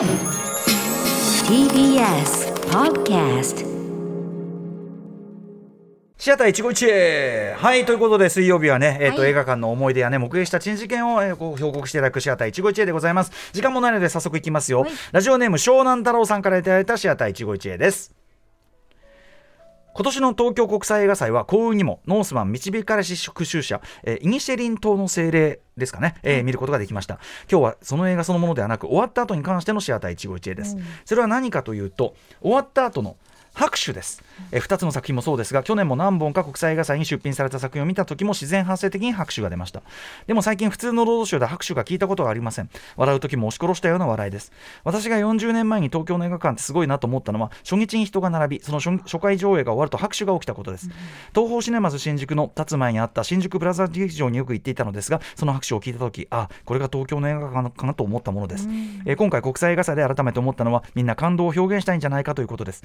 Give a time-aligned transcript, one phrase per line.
[0.00, 0.08] TBS
[2.70, 3.66] Podcast
[6.16, 7.52] シアター一期一会。
[7.54, 9.30] はいということで水曜日はね、えーとはい。
[9.32, 13.32] 映画館の思い出やね目撃した珍事件を、えーご報告していただくシアター一期一会でございます。
[13.52, 14.90] 時間もないので早速いきますよ、はい。
[15.12, 18.14] ラジオネーム湘南太郎さんからいただいたシアター一期一会です
[19.92, 27.18] 今年の東京国際映画祭は幸運にもノースマン導かれし復讐者、えーイニシェリン島の精霊ですかね、えー見ることができました。
[27.50, 33.16] 今日はその映画そのものではなく終わった後に関してのシアター一期一会です、それは何かというと終わった後の
[33.54, 34.22] 拍手です、
[34.52, 39.82] え2つの作品もそうですが去年も何本か国際映画祭に出品された作品を見た時も自然発生的に拍手が出ました。
[40.26, 42.70] でも最近普通の労働省で拍手が聞いたことがありません。
[42.96, 44.52] 笑う時も押し殺したような笑いです。
[44.84, 50.88] 私が40年前に東京の映画館ってすごいなと思ったのは初日に人が並びその初初回上映が終わると拍手が起きたことです、
[51.34, 58.68] 東宝シネマズ新宿の立つ前にあった新宿プラザ劇場によく行っていたのですがその拍手を聞いた時あこれが東京の映画館かなと思ったものです、
[59.06, 62.82] えー今回国際映画祭で改めて思ったのはみんな感動を表現したいんじゃないかということです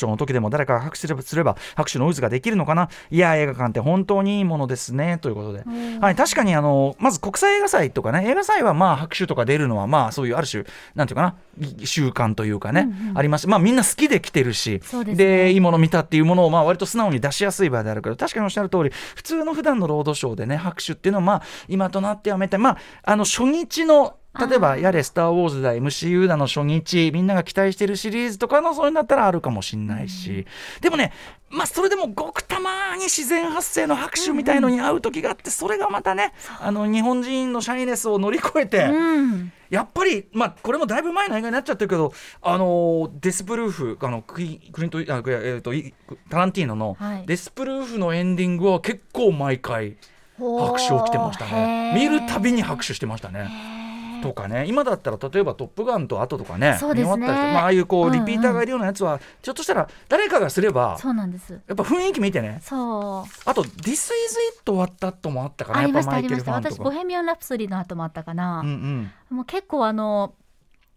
[0.00, 2.88] シの時でも誰かが拍手すれば拍手の渦ができるのかな？
[3.10, 5.18] いや映画館って本当にいいものですね。
[5.18, 5.64] ということで、
[6.00, 8.28] はい、確かにあのまず国際映画祭とかね。
[8.28, 11.36] 映画祭はまあ拍手とか出るのはまあそういうある種なんていうかな？
[11.58, 13.46] い習慣というかね、あります。
[13.46, 15.52] まあみんな好きで来てるしですね。
[15.52, 30.46] いいもの見たっていうものをまあ割と素直に出しやすい場であるけど確かにおっしゃる通り普通の普段のロードショーでね拍手っていうのはまあ今となってはめてまああの初日の例えばやれ「スター・ウォーズ」だ MCU だの初日みんなが期待してるシリーズとかのそういうのだったらあるかもしんないし、
[30.80, 31.12] でもね
[31.48, 39.52] まあそれでもごくたまに自然発生の拍手みたいのに会う時があってそれがまたねあの日本人のシャイネスを乗り越えて、うん。
[39.68, 45.94] やっぱり、まあ、これもだいぶ前の映画になっちゃってるけど、あのーデスプルーフ、あのクイクリントあ、えーとい
[46.28, 47.26] タランティーノのはい。
[47.26, 49.96] デスプルーフのエンディングは結構毎回
[50.38, 51.92] 拍手起きてましたね。
[51.94, 53.79] 見るたびに拍手してましたね。
[54.22, 57.26] とかね今だったら例えば「トップガン」と後とかねそうですね。
[57.26, 61.52] まあ、ああいうこうリピーターがいるようなやつは、ちょっとしたら誰かがすればそうなんです。
[61.52, 62.60] やっぱ雰囲気見てね。
[62.62, 63.40] そう。
[63.44, 64.10] あと「This is
[64.58, 66.82] It」終わった後もあったかなありまやっぱマイケしたありました。
[66.82, 69.36] 私ボヘミアン・ラプソディの後もあったかな、うんうん。
[69.36, 70.34] もう結構あの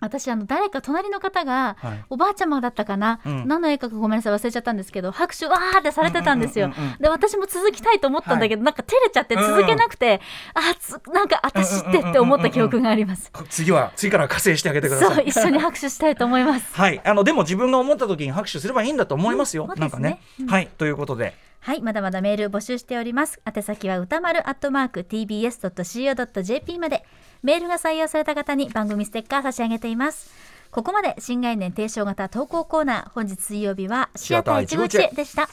[0.00, 2.04] 私あの誰か隣の方が、はい。
[2.10, 3.48] おばあちゃまだったかな、うん。
[3.48, 10.20] 何の映画かごめんなさい忘れちゃったんですけど拍手わーってされてたんですよ、うんうんうんうんで私も続きたいと思ったんだけど、なんか照れちゃって続けなくて、
[10.54, 15.14] あつなんか私ってって思った記憶があります、こ次は次から加勢してあげてください。
[15.16, 16.72] そう一緒に拍手したいと思います。
[16.76, 19.66] はい、あのでも自分が思った時に拍手すればいいんだと思いますよ。
[19.70, 19.80] うん。
[19.80, 20.20] なんかねね。
[20.40, 20.46] うん。
[20.46, 21.34] はい、ということで。
[21.60, 23.40] はいまだまだメール募集しております。
[23.46, 27.04] 宛先は歌丸アットマーク tbs.co.jp まで。
[27.42, 30.30] メールが採用された方に番組ステッカー差し上げています。
[30.70, 35.48] ここまで新概念提唱型投稿コーナー本日水曜日はシアター一期一会でした。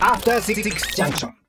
[0.00, 1.45] After Six Junction.